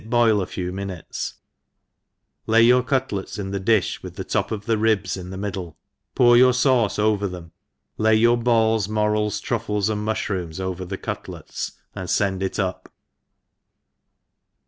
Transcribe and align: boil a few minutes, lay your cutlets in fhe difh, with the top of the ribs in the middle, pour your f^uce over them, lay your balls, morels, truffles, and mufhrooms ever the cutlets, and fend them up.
boil 0.09 0.41
a 0.41 0.47
few 0.47 0.71
minutes, 0.71 1.35
lay 2.47 2.59
your 2.63 2.81
cutlets 2.81 3.37
in 3.37 3.51
fhe 3.51 3.59
difh, 3.63 4.01
with 4.01 4.15
the 4.15 4.23
top 4.23 4.51
of 4.51 4.65
the 4.65 4.75
ribs 4.75 5.15
in 5.15 5.29
the 5.29 5.37
middle, 5.37 5.77
pour 6.15 6.35
your 6.35 6.53
f^uce 6.53 6.97
over 6.97 7.27
them, 7.27 7.51
lay 7.99 8.15
your 8.15 8.35
balls, 8.35 8.89
morels, 8.89 9.39
truffles, 9.39 9.89
and 9.89 10.03
mufhrooms 10.03 10.59
ever 10.59 10.85
the 10.85 10.97
cutlets, 10.97 11.73
and 11.93 12.09
fend 12.09 12.41
them 12.41 12.65
up. 12.65 12.91